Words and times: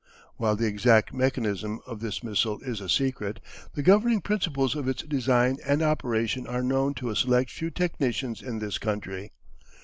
While 0.37 0.55
the 0.55 0.65
exact 0.65 1.13
mechanism 1.13 1.79
of 1.85 1.99
this 1.99 2.23
missile 2.23 2.59
is 2.61 2.81
a 2.81 2.89
secret, 2.89 3.39
the 3.75 3.83
governing 3.83 4.19
principles 4.21 4.73
of 4.73 4.87
its 4.87 5.03
design 5.03 5.57
and 5.63 5.83
operation 5.83 6.47
are 6.47 6.63
known 6.63 6.95
to 6.95 7.11
a 7.11 7.15
select 7.15 7.51
few 7.51 7.69
technicians 7.69 8.41
in 8.41 8.57
this 8.57 8.79
country. 8.79 9.31